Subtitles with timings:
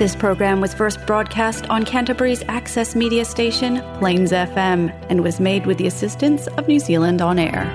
[0.00, 5.66] This program was first broadcast on Canterbury's access media station, Plains FM, and was made
[5.66, 7.68] with the assistance of New Zealand On Air.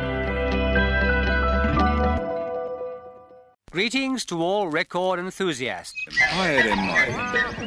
[3.69, 5.93] Greetings to all record enthusiasts.
[6.31, 7.13] Hi there, mate.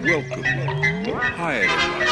[0.02, 0.42] Welcome.
[0.42, 1.68] Hi there,
[2.00, 2.08] mate.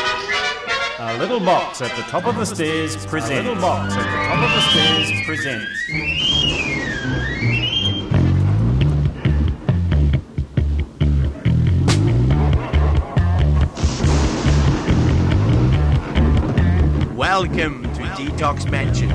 [1.01, 3.41] A little box at the top of the stairs presents.
[3.41, 6.96] A little box at the top of the stairs presents.
[17.39, 19.11] Welcome to Detox Mansion.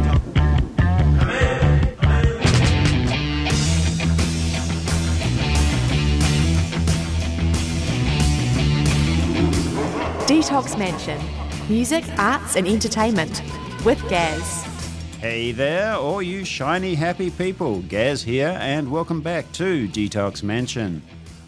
[10.27, 11.19] Detox Mansion.
[11.67, 13.41] Music, arts, and entertainment.
[13.83, 14.67] With Gaz.
[15.19, 17.81] Hey there, all you shiny happy people.
[17.81, 21.01] Gaz here, and welcome back to Detox Mansion.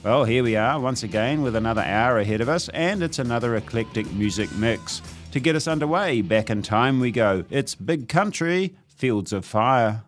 [0.04, 3.58] Well, here we are once again with another hour ahead of us, and it's another
[3.58, 5.04] eclectic music mix.
[5.34, 7.46] To get us underway, back in time we go.
[7.50, 10.04] It's Big Country, Fields of Fire.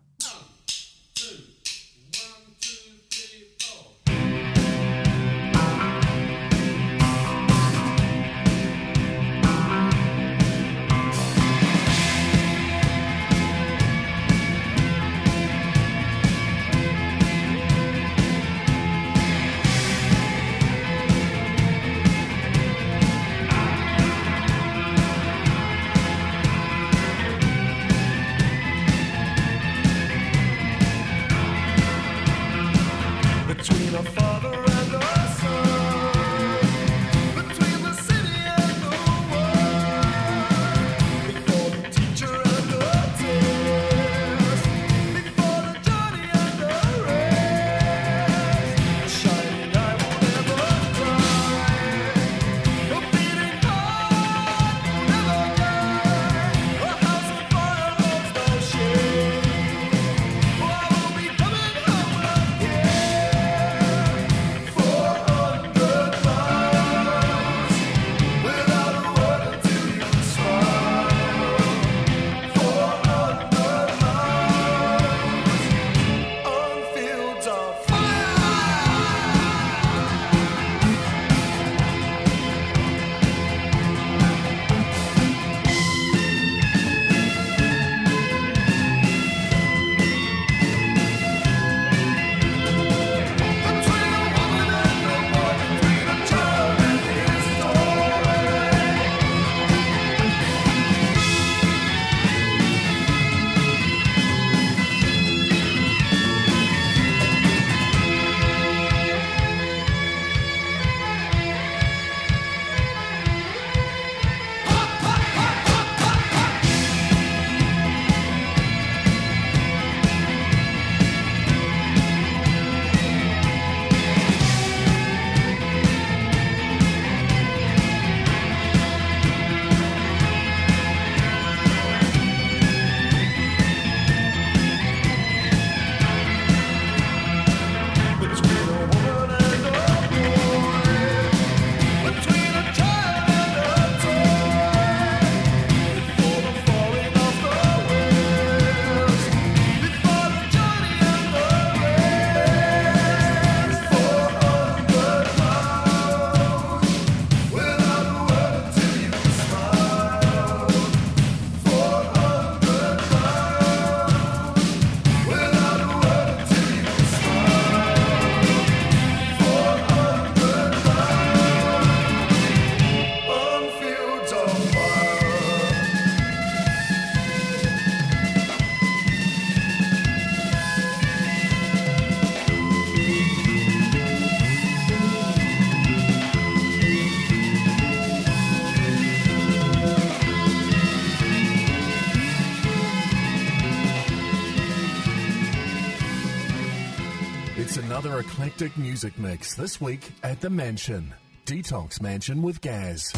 [198.76, 201.14] Music mix this week at the Mansion.
[201.44, 203.12] Detox Mansion with Gaz.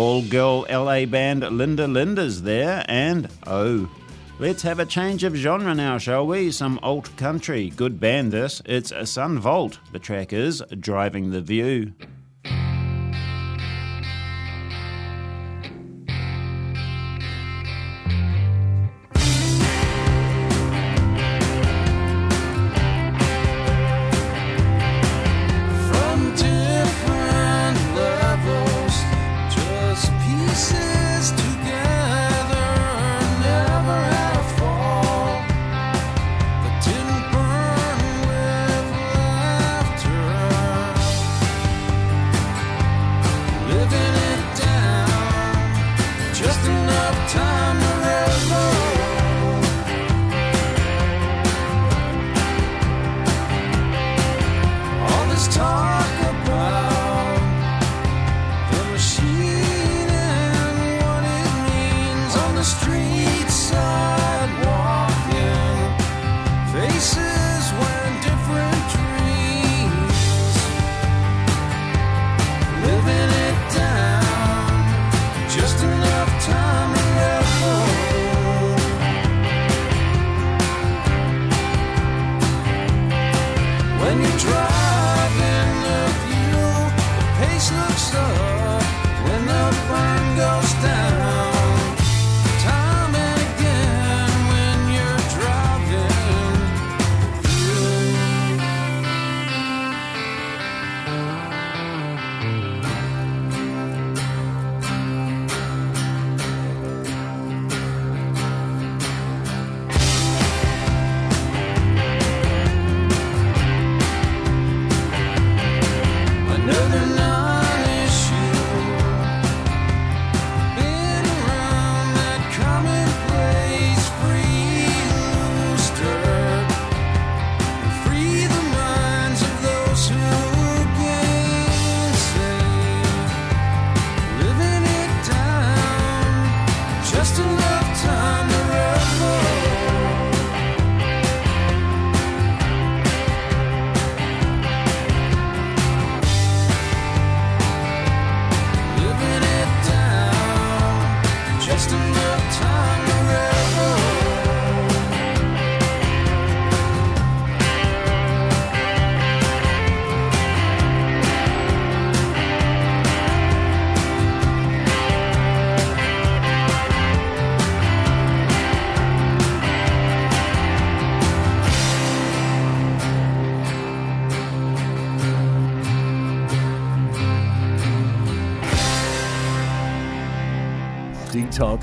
[0.00, 3.86] All girl LA band Linda Lindas there, and oh.
[4.38, 6.52] Let's have a change of genre now, shall we?
[6.52, 7.68] Some alt country.
[7.68, 8.62] Good band this.
[8.64, 9.78] It's Son Volt.
[9.92, 11.92] The track is Driving the View.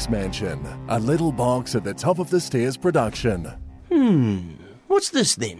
[0.07, 3.45] Detox Mansion, a little box at the top of the stairs production.
[3.91, 4.39] Hmm.
[4.87, 5.57] What's this then?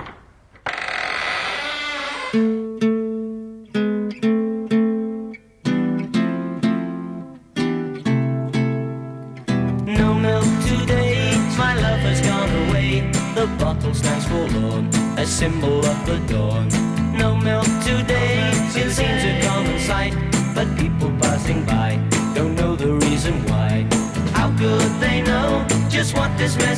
[9.86, 13.12] No milk today, my love has gone away.
[13.36, 14.88] The bottle stands forlorn,
[15.18, 16.70] a symbol of the dawn.
[17.18, 17.68] No milk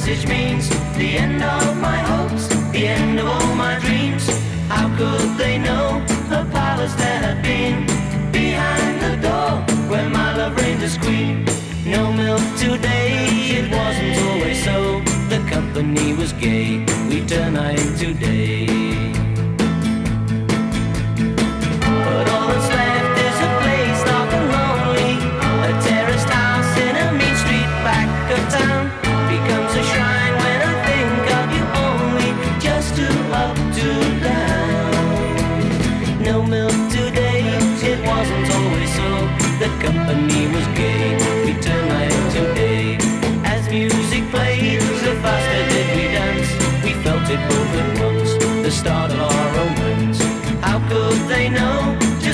[0.09, 0.69] message means?
[0.97, 4.27] The end of my hopes, the end of all my dreams.
[4.67, 7.85] How could they know the palace that have been
[8.31, 9.51] behind the door
[9.89, 11.45] where my love reigned as queen?
[11.85, 13.27] No milk today,
[13.59, 15.01] it wasn't always so.
[15.29, 18.68] The company was gay, we turn night today.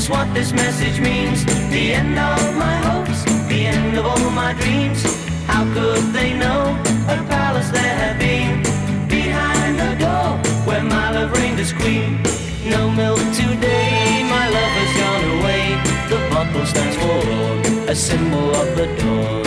[0.05, 1.45] Just what this message means?
[1.71, 5.01] The end of my hopes, the end of all my dreams.
[5.47, 6.61] How could they know
[7.07, 8.61] a palace there had been
[9.07, 12.21] behind the door where my love reigned as queen?
[12.65, 15.65] No milk today, my love has gone away.
[16.09, 19.44] The bottle stands forlorn, a symbol of the dawn.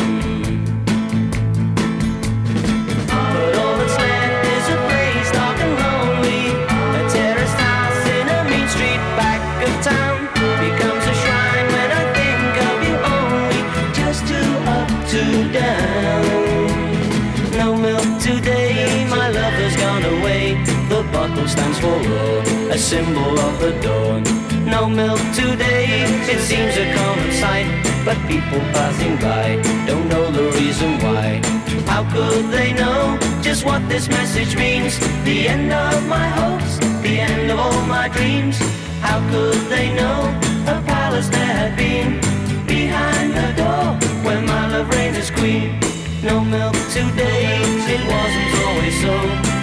[21.48, 22.40] Stands for law,
[22.70, 24.22] a symbol of the dawn.
[24.66, 27.66] No milk today, it seems a common sight,
[28.04, 31.40] but people passing by don't know the reason why.
[31.86, 34.98] How could they know just what this message means?
[35.24, 38.58] The end of my hopes, the end of all my dreams.
[39.00, 40.18] How could they know
[40.66, 42.20] a palace there had been
[42.66, 43.84] behind the door
[44.24, 45.80] where my love reigned as queen?
[46.22, 47.62] No milk today,
[47.94, 49.14] it wasn't always so.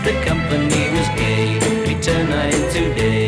[0.07, 1.54] The company was gay,
[2.35, 3.24] night to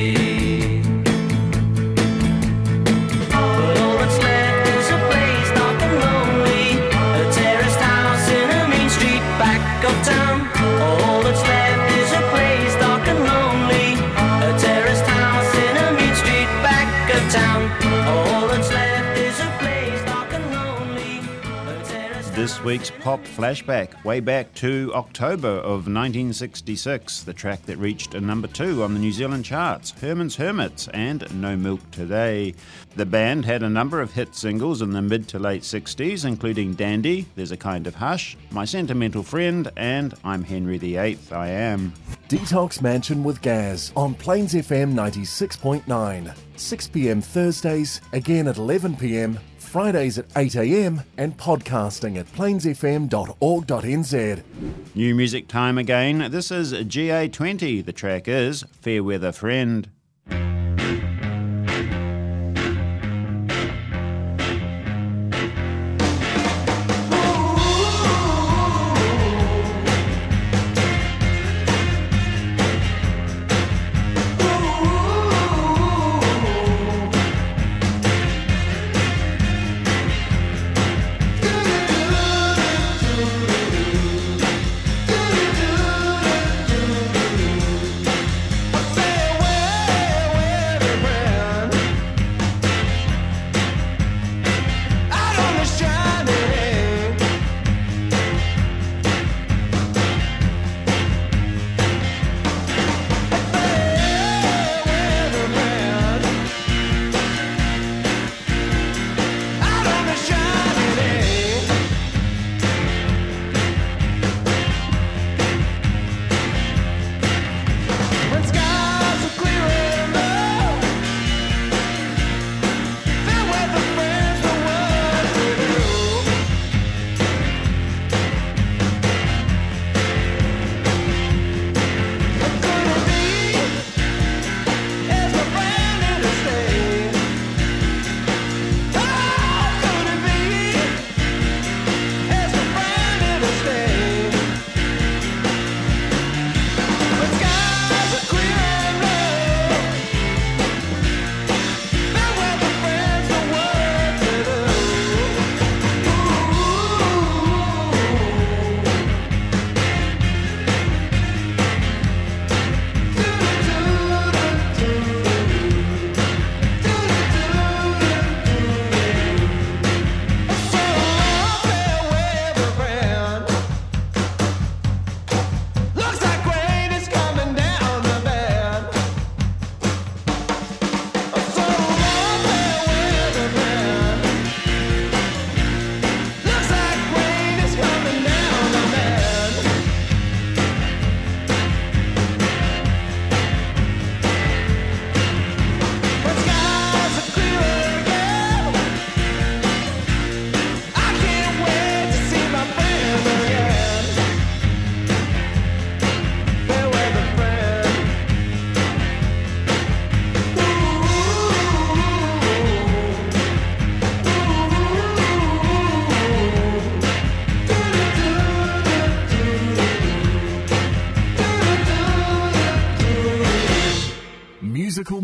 [22.68, 28.50] week's pop flashback, way back to October of 1966, the track that reached a number
[28.50, 32.54] two on the New Zealand charts, Herman's Hermits and No Milk Today.
[32.98, 36.74] The band had a number of hit singles in the mid to late 60s, including
[36.74, 41.94] Dandy, There's a Kind of Hush, My Sentimental Friend, and I'm Henry VIII, I Am.
[42.28, 46.36] Detox Mansion with Gaz on Plains FM 96.9.
[46.58, 54.44] 6 pm Thursdays, again at 11 pm, Fridays at 8 am, and podcasting at plainsfm.org.nz.
[54.96, 56.32] New music time again.
[56.32, 57.86] This is GA20.
[57.86, 59.88] The track is Fairweather Friend.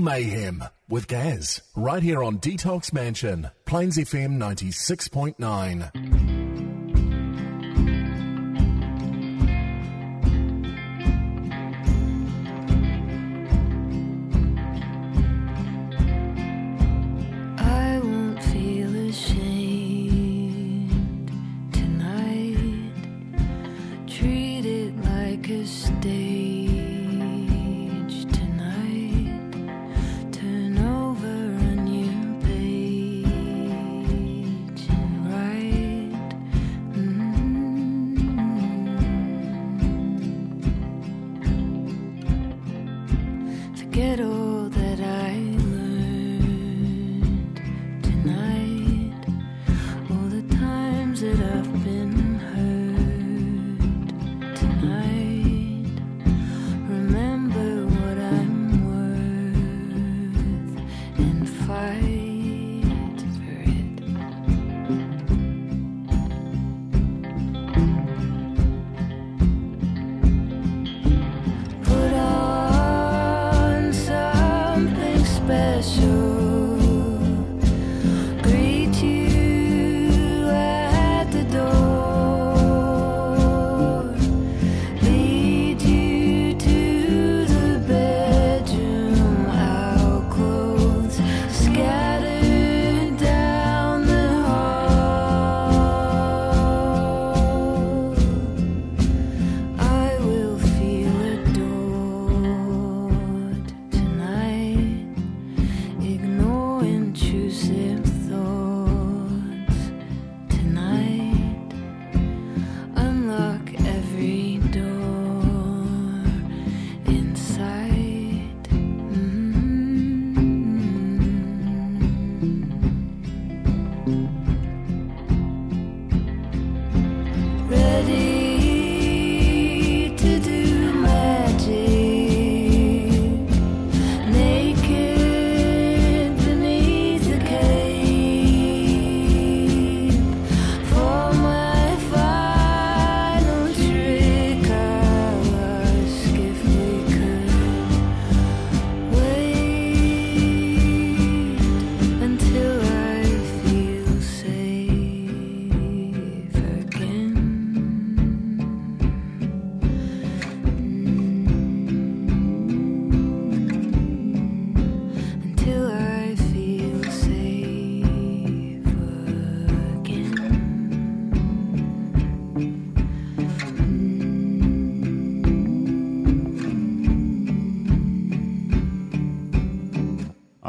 [0.03, 6.32] Mayhem with Gaz, right here on Detox Mansion, Plains FM 96.9.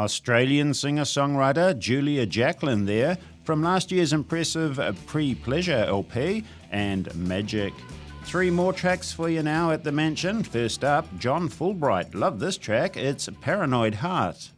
[0.05, 7.73] Australian singer songwriter Julia Jacklin there from last year's impressive Pre Pleasure LP and Magic.
[8.25, 10.43] Three more tracks for you now at the mansion.
[10.43, 12.15] First up, John Fullbright.
[12.15, 12.99] Love this track.
[12.99, 14.51] It's Paranoid Heart.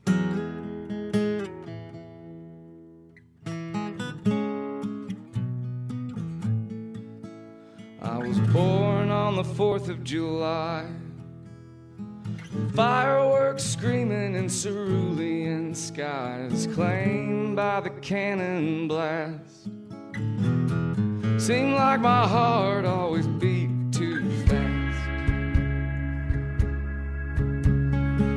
[8.03, 10.87] I was born on the 4th of July.
[12.75, 15.06] Fireworks screaming in cerulean
[15.97, 19.65] skies, claimed by the cannon blast.
[21.39, 24.99] Seemed like my heart always beat too fast.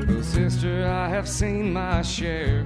[0.08, 2.66] Well, sister, I have seen my share.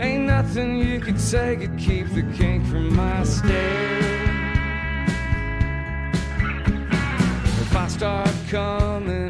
[0.00, 4.00] Ain't nothing you could say could keep the kink from my stare.
[7.62, 9.29] If I start coming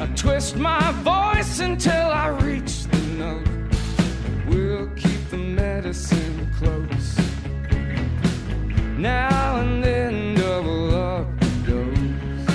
[0.00, 3.46] I twist my voice until I reach the note.
[4.48, 7.18] We'll keep the medicine close.
[8.96, 12.46] Now and then double up the dose.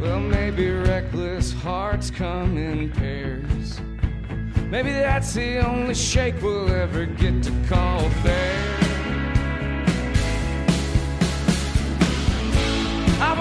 [0.00, 3.82] Well, maybe reckless hearts come in pairs.
[4.70, 8.83] Maybe that's the only shake we'll ever get to call fair.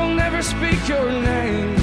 [0.03, 1.75] Will never speak your name.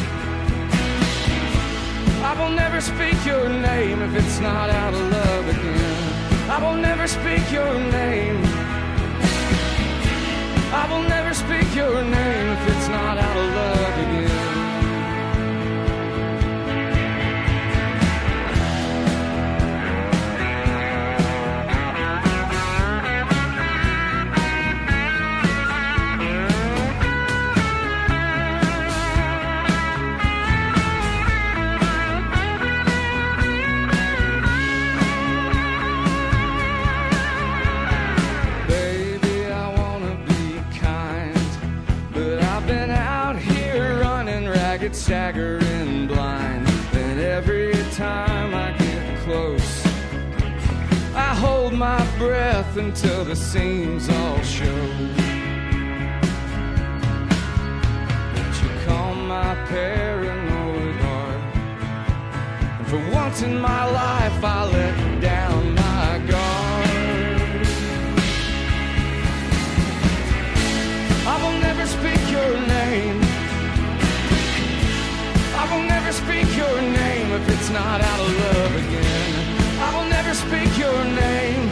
[2.23, 6.51] I will never speak your name if it's not out of love again.
[6.51, 8.39] I will never speak your name.
[10.81, 14.00] I will never speak your name if it's not out of love
[45.11, 49.85] staggering blind, and every time I get close,
[51.17, 54.87] I hold my breath until the seams all show.
[58.35, 61.41] But you calm my paranoid heart,
[62.79, 67.67] and for once in my life, I let down my guard.
[71.27, 73.20] I will never speak your name.
[76.31, 79.31] Speak your name if it's not out of love again.
[79.81, 81.65] I will never speak your name.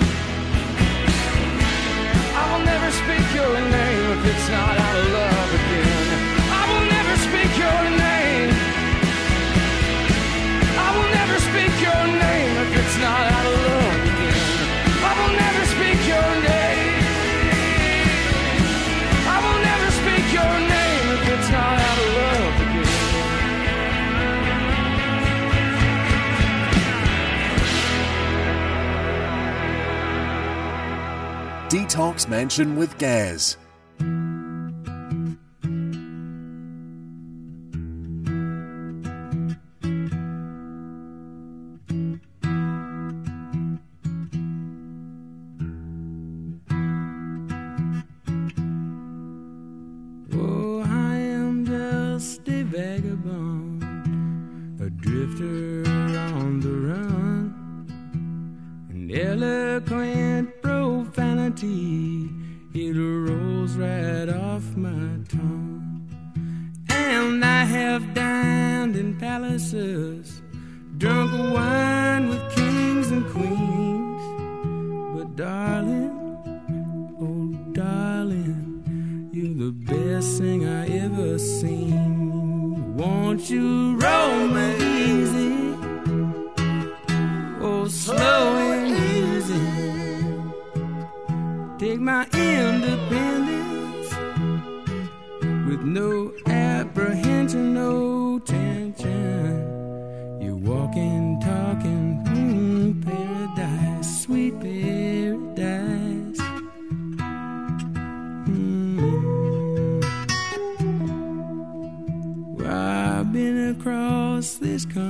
[2.41, 6.07] I will never speak your name if it's not out of love again.
[6.61, 8.08] I will never speak your name.
[31.99, 33.57] Detox Mansion with Gaz.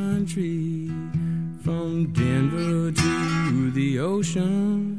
[0.09, 0.89] country,
[1.63, 4.99] from Denver to the ocean.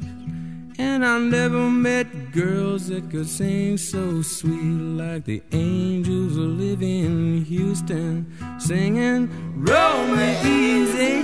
[0.77, 6.81] And I never met girls that could sing so sweet like the angels who live
[6.81, 8.11] in Houston,
[8.59, 9.21] singing
[9.69, 11.15] Roll Me Easy,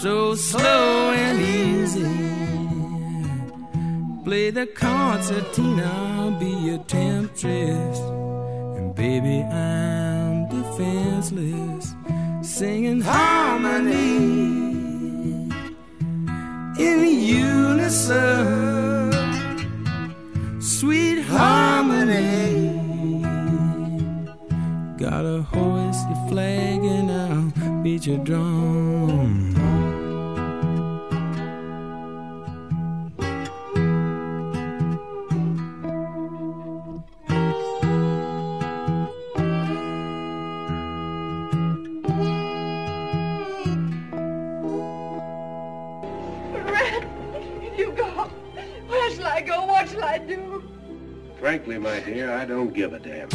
[0.00, 2.14] so slow and easy.
[4.24, 7.98] Play the concertina, I'll be a temptress,
[8.76, 10.13] and baby I'm
[10.76, 11.94] defenseless,
[12.42, 14.16] singing harmony
[16.78, 19.12] in unison,
[20.60, 22.82] sweet harmony.
[24.98, 29.53] Got a hoist, your flag, and I'll beat your drum.
[51.44, 53.28] Frankly, my dear, I don't give a damn.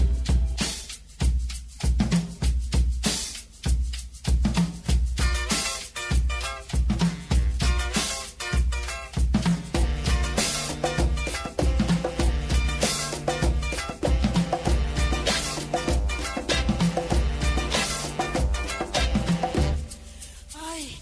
[20.55, 20.97] Ay,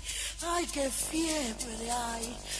[0.46, 2.57] ay, qué fiebre hay.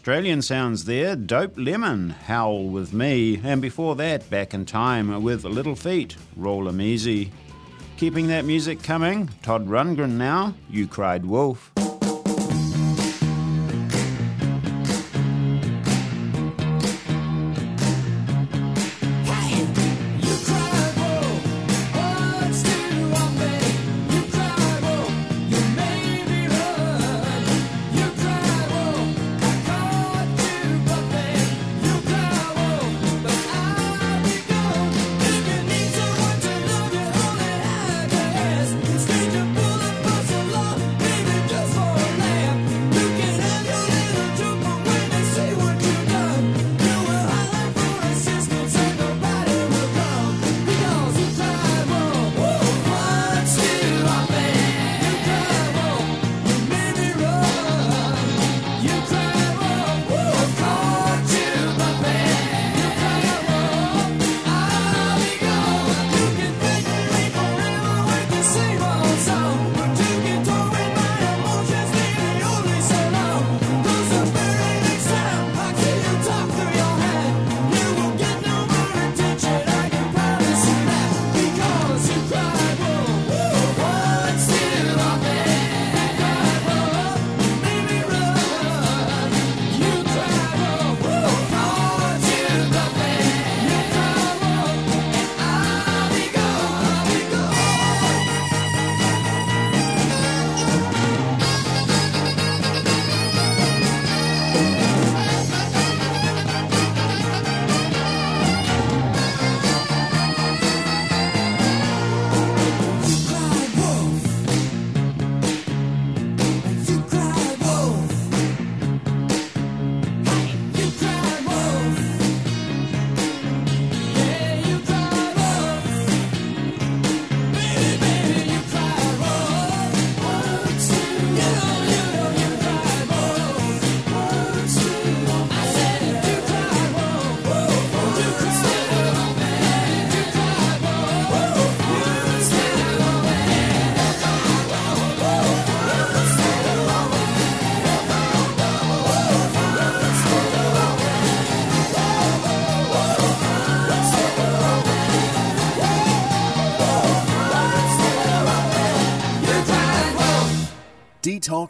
[0.00, 1.14] Australian sounds there.
[1.14, 3.38] Dope Lemon, Howl with Me.
[3.44, 7.30] And before that, Back in Time with Little Feat, Roll 'em Easy.
[7.98, 11.70] Keeping that music coming, Todd Rundgren now, You Cried Wolf.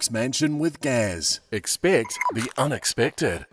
[0.00, 1.40] Detox Mansion with Gaz.
[1.52, 3.44] Expect the unexpected.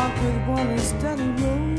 [0.00, 1.60] Rock with one steady roll.
[1.60, 1.69] Don't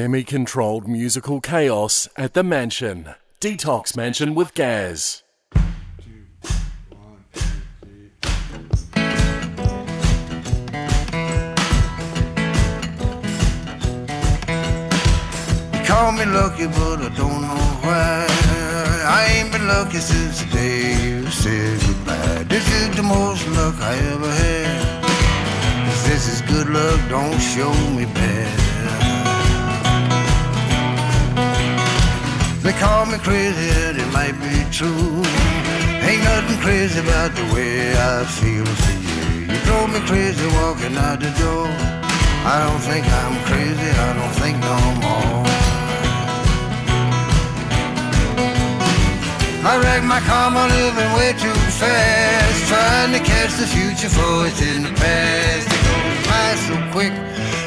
[0.00, 3.14] Semi controlled musical chaos at the mansion.
[3.38, 5.22] Detox Mansion with Gaz.
[15.84, 18.26] Call me lucky, but I don't know why.
[19.04, 22.44] I ain't been lucky since the day you said goodbye.
[22.44, 25.04] This is the most luck I ever had.
[25.92, 28.69] If this is good luck, don't show me bad.
[32.62, 35.24] They call me crazy, and it might be true.
[36.04, 39.52] Ain't nothing crazy about the way I feel for you.
[39.52, 41.68] You drove me crazy walking out the door.
[42.44, 45.46] I don't think I'm crazy, I don't think no more.
[49.64, 54.60] I wrecked my karma living way too fast, trying to catch the future for it's
[54.60, 55.66] in the past.
[55.66, 57.14] It goes by so quick,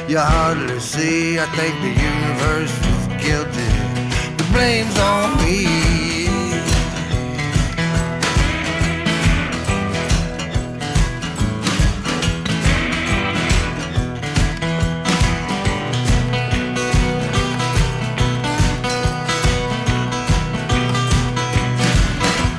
[0.07, 1.39] you hardly see.
[1.39, 3.82] I think the universe is guilty.
[4.53, 5.65] Blame's on me.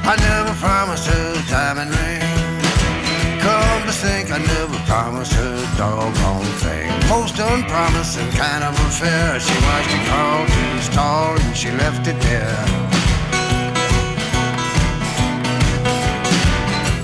[0.06, 2.20] I never promised her diamond ring.
[3.40, 6.83] Come to think, I never promised her doggone thing.
[7.08, 9.38] Most unpromising kind of affair.
[9.38, 12.64] She watched it crawl to the star and she left it there.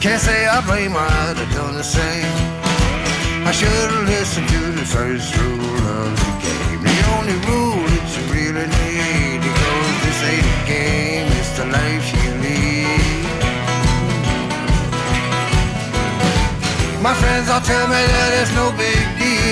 [0.00, 2.32] Can't say I blame her, I'd have done the same.
[3.44, 6.80] I should have listened to the first rule of the game.
[6.82, 9.44] The only rule that you really need.
[9.44, 13.20] Goes, this ain't a game, it's the life you lead.
[17.02, 19.09] My friends all tell me that it's no big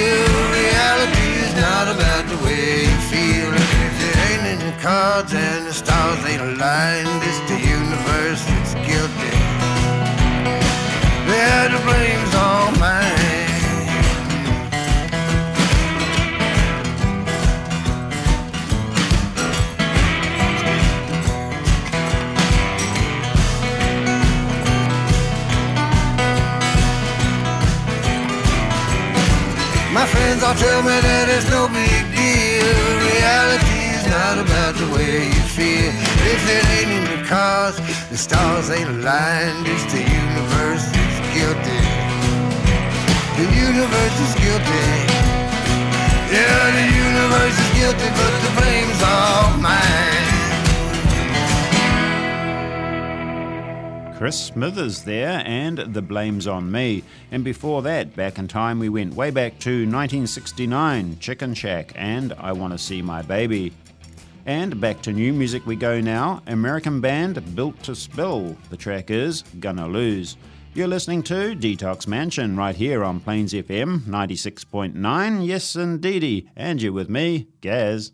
[0.09, 0.34] deal.
[0.61, 3.50] Reality is not about the way you feel.
[3.86, 8.44] If it ain't in the cards and the stars ain't aligned, it's the universe
[30.49, 32.72] All tell me that it's no big deal.
[33.05, 35.92] Reality is not about the way you feel.
[36.24, 37.76] If it ain't in the cards,
[38.09, 39.68] the stars ain't aligned.
[39.68, 41.84] It's the universe that's guilty.
[43.36, 44.88] The universe is guilty.
[46.32, 50.28] Yeah, the universe is guilty, but the blame's all mine.
[54.18, 57.04] Chris Smithers there, and The Blame's on Me.
[57.30, 62.32] And before that, back in time, we went way back to 1969, Chicken Shack, and
[62.32, 63.72] I Want to See My Baby.
[64.44, 66.42] And back to new music we go now.
[66.48, 68.56] American band Built to Spill.
[68.70, 70.36] The track is Gonna Lose.
[70.74, 75.46] You're listening to Detox Mansion right here on Plains FM 96.9.
[75.46, 76.50] Yes, indeedy.
[76.56, 78.10] And you're with me, Gaz.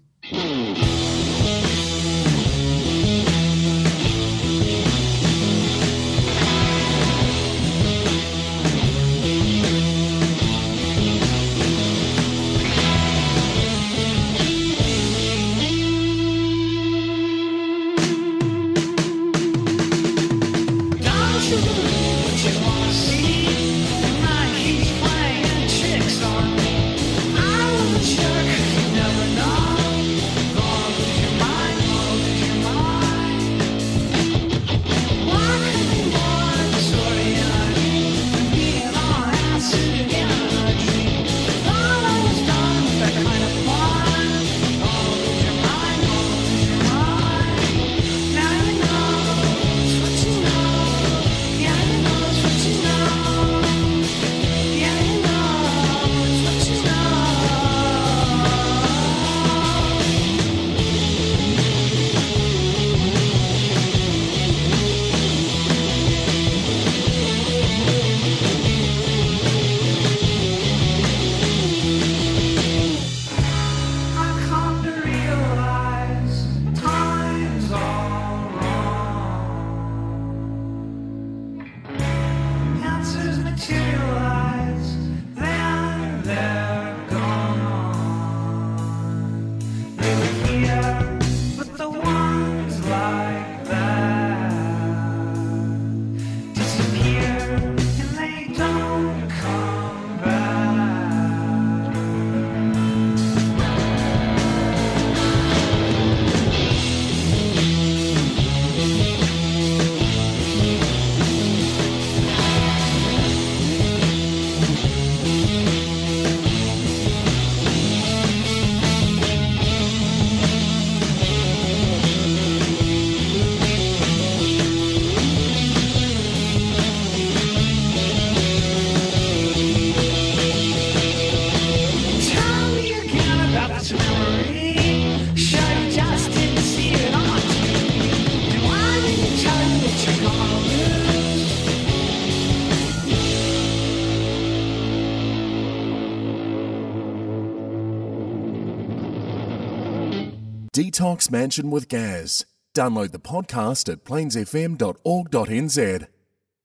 [150.74, 152.44] Detox Mansion with Gaz.
[152.74, 156.08] Download the podcast at plainsfm.org.nz.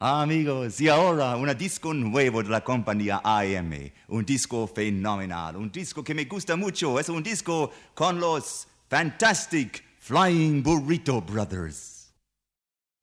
[0.01, 3.91] Amigos, y ahora una disco nuevo de la compañía AM.
[4.07, 6.99] Un disco fenomenal, un disco que me gusta mucho.
[6.99, 12.11] Es un disco con los Fantastic Flying Burrito Brothers.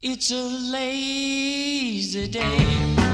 [0.00, 3.05] It's a lazy day.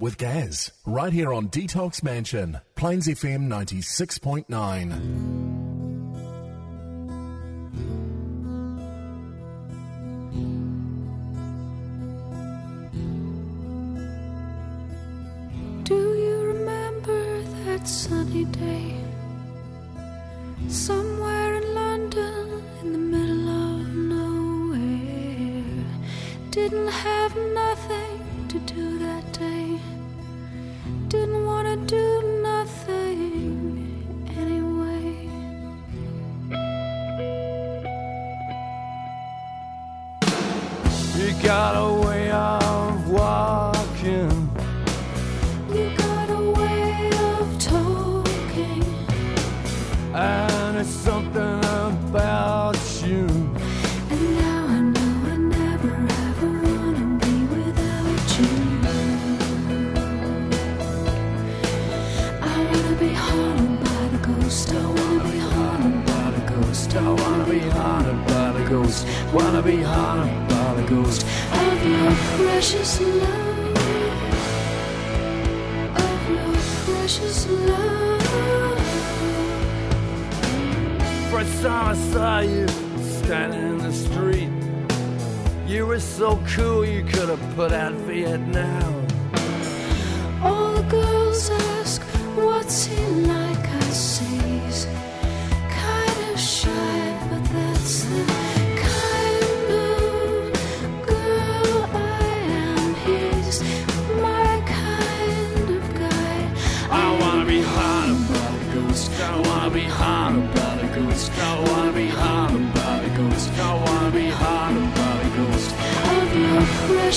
[0.00, 5.39] with Gaz, right here on Detox Mansion, Plains FM 96.9.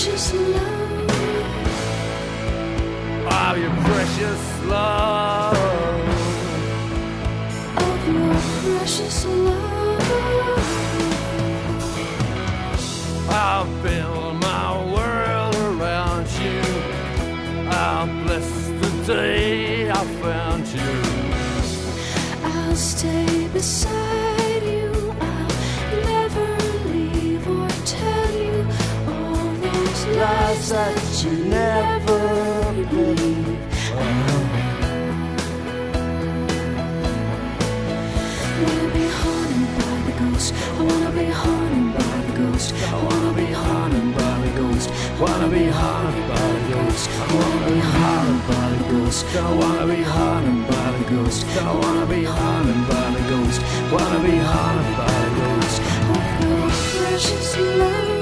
[0.04, 1.10] precious love.
[3.26, 5.58] of your precious love.
[7.78, 8.34] Of your
[8.64, 10.60] precious love.
[13.30, 16.62] I'll build my world around you.
[17.72, 18.50] I'll bless
[18.82, 19.43] the day
[30.74, 32.20] that you never
[32.90, 33.60] believe.
[38.64, 40.50] Wanna be haunted by the ghost.
[40.80, 42.74] I wanna be haunted by the ghost.
[42.74, 44.90] I wanna be haunted by the ghost.
[45.22, 47.06] Wanna be haunted by the ghost.
[47.22, 49.26] I wanna be haunted by the ghost.
[49.38, 51.42] I wanna be haunted by the ghost.
[51.70, 53.60] I wanna be haunted by the ghost.
[53.94, 55.78] Wanna be haunted by the ghost.
[56.42, 58.13] Your precious love.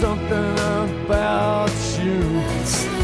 [0.00, 0.58] Something
[1.04, 1.70] about
[2.04, 2.20] you.
[2.60, 3.00] It's the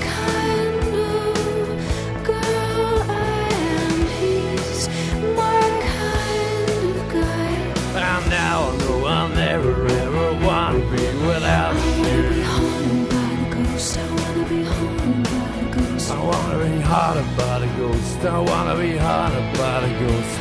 [0.00, 3.96] kind of girl I am.
[4.20, 4.88] He's
[5.36, 5.62] my
[5.94, 7.52] kind of guy.
[8.08, 12.20] And now I know I'll never ever want to be without you.
[12.20, 13.98] I wanna be haunted by the ghost.
[13.98, 16.10] I wanna be haunted by the ghost.
[16.10, 18.24] I wanna be haunted by the ghost.
[18.24, 20.39] I wanna be haunted by the ghost.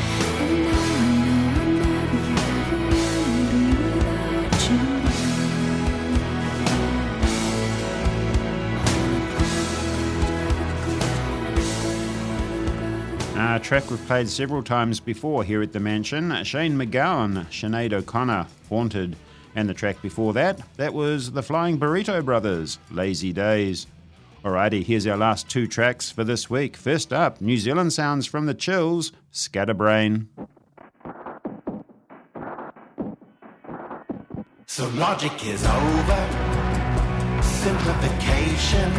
[13.51, 16.43] A track we've played several times before here at the mansion.
[16.43, 19.15] Shane MacGowan, Sinead O'Connor, Haunted.
[19.55, 23.87] And the track before that, that was the Flying Burrito Brothers, Lazy Days.
[24.45, 26.77] Alrighty, here's our last two tracks for this week.
[26.77, 30.29] First up, New Zealand sounds from the Chills, Scatterbrain.
[34.67, 36.29] So logic is over,
[37.41, 38.93] simplification,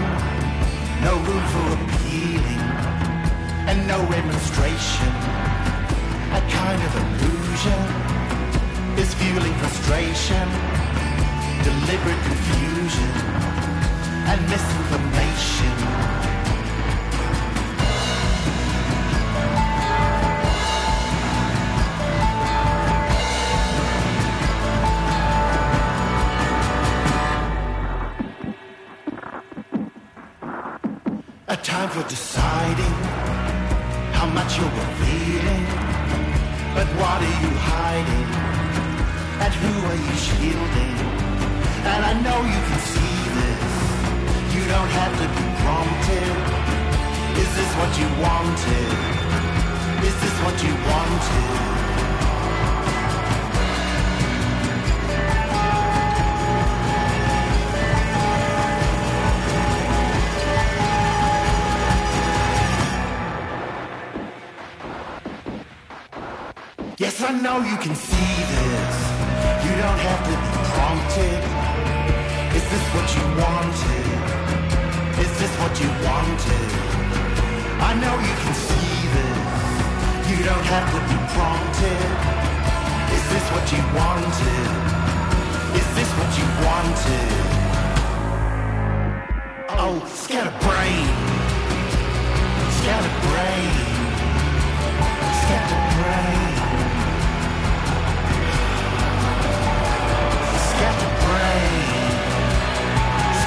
[1.04, 2.89] no room for appealing,
[3.70, 5.12] and no remonstration.
[6.38, 7.80] A kind of illusion
[8.98, 10.46] is fueling frustration,
[11.62, 13.10] deliberate confusion,
[14.30, 15.74] and misinformation.
[31.46, 33.09] A time for deciding
[34.20, 35.64] how much you're revealing.
[36.76, 38.28] But what are you hiding?
[39.44, 40.96] And who are you shielding?
[41.92, 43.72] And I know you can see this.
[44.54, 46.32] You don't have to be prompted.
[47.42, 48.90] Is this what you wanted?
[50.08, 52.09] Is this what you wanted?
[67.42, 68.96] Know you can see this.
[69.64, 71.40] You don't have to be prompted.
[72.52, 74.06] Is this what you wanted?
[75.24, 76.68] Is this what you wanted?
[77.80, 79.40] I know you can see this.
[80.28, 82.00] You don't have to be prompted.
[83.16, 84.68] Is this what you wanted?
[85.80, 87.30] Is this what you wanted?
[89.80, 91.08] Oh, scatterbrain.
[92.80, 93.72] Scatterbrain.
[95.40, 96.59] Scatterbrain.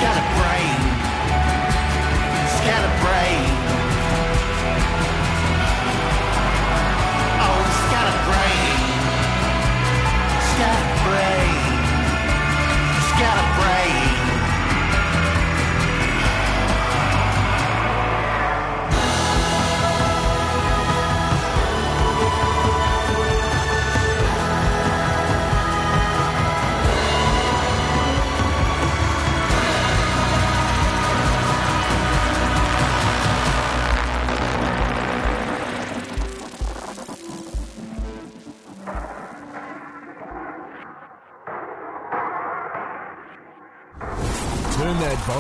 [0.04, 0.83] Scatterbrain.
[0.83, 0.83] Scatterbrain.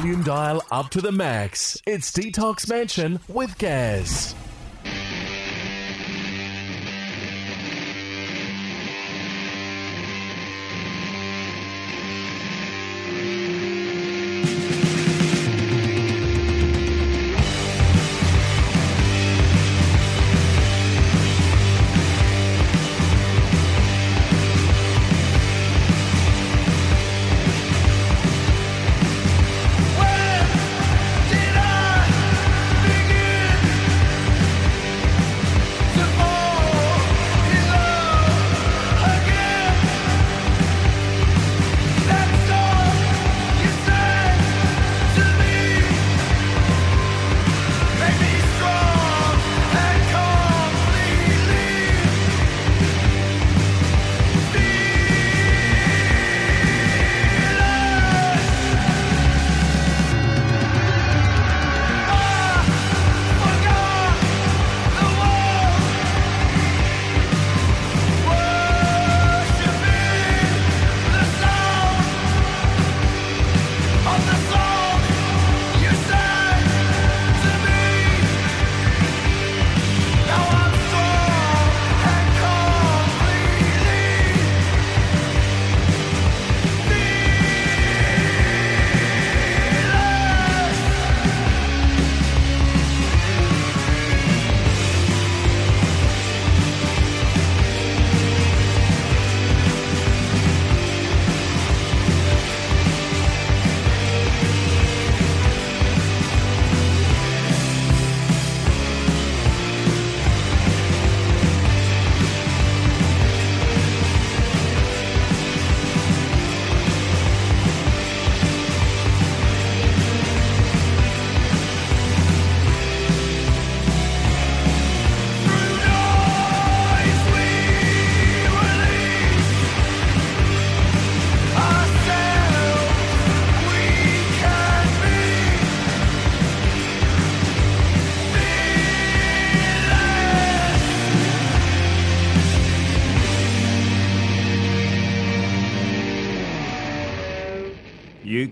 [0.03, 1.81] Volume dial up to the max.
[1.87, 4.35] It's Detox Mansion with Gaz.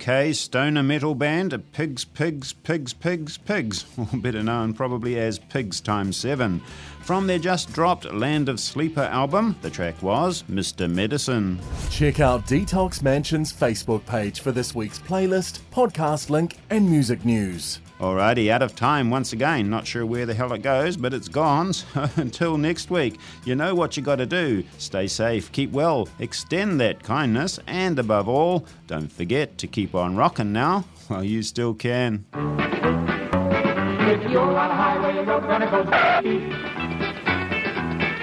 [0.01, 5.79] UK stoner metal band Pigs, Pigs, Pigs, Pigs, Pigs, or better known probably as Pigs
[5.79, 6.59] Times 7.
[7.01, 10.89] From their just dropped Land of Sleeper album, the track was Mr.
[10.89, 11.59] Medicine.
[11.89, 17.79] Check out Detox Mansion's Facebook page for this week's playlist, podcast link, and music news.
[18.01, 19.69] Alrighty, out of time once again.
[19.69, 21.71] Not sure where the hell it goes, but it's gone.
[21.73, 24.63] So until next week, you know what you got to do.
[24.79, 30.15] Stay safe, keep well, extend that kindness, and above all, don't forget to keep on
[30.15, 32.25] rocking now while you still can.
[32.33, 35.83] If you're on a highway, you're gonna go
[36.19, 36.49] speed.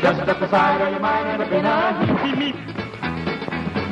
[0.03, 2.57] Just up the side or you might end up in a heap, heap, heap.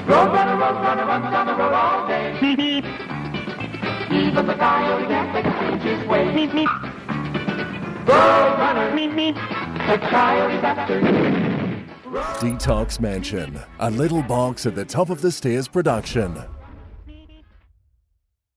[0.08, 2.36] Road runner, road runner, runs down the road all day.
[2.40, 2.84] Heap,
[4.16, 4.26] heap.
[4.28, 6.24] Even the coyote can't take his way.
[6.26, 6.68] Meep, meep.
[8.06, 9.34] Road runner, meep, meep.
[9.34, 11.46] The coyote's after you.
[12.38, 16.42] Detox Mansion, a little box at the top of the stairs production.